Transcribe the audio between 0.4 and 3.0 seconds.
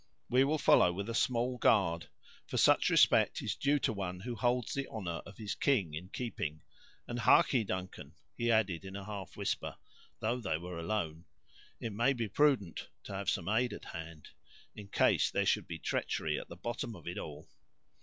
will follow with a small guard, for such